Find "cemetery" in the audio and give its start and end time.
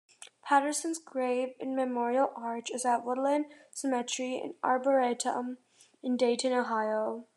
3.71-4.41